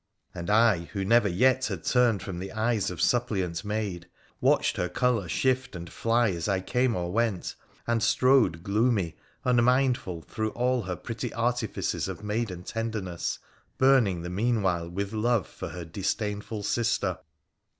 And 0.33 0.49
I, 0.49 0.85
who 0.93 1.05
never 1.05 1.27
yet 1.29 1.67
had 1.67 1.83
turned 1.83 2.23
from 2.23 2.39
the 2.39 2.51
eyes 2.53 2.89
of 2.89 2.99
suppliant 2.99 3.63
maid, 3.63 4.09
watched 4.39 4.77
her 4.77 4.89
colour 4.89 5.29
shift 5.29 5.75
and 5.75 5.87
fly 5.91 6.29
as 6.31 6.47
I 6.47 6.59
came 6.59 6.95
or 6.95 7.11
went, 7.11 7.53
and 7.85 8.01
strode 8.01 8.63
gloomy, 8.63 9.15
unmindful 9.45 10.23
through 10.23 10.53
all 10.53 10.81
her 10.81 10.95
pretty 10.95 11.31
artifices 11.33 12.07
of 12.07 12.23
maiden 12.23 12.63
tenderness, 12.63 13.37
burning 13.77 14.23
the 14.23 14.31
mean 14.31 14.63
while 14.63 14.89
with 14.89 15.13
love 15.13 15.45
for 15.45 15.67
her 15.69 15.85
disdainful 15.85 16.63
sister. 16.63 17.19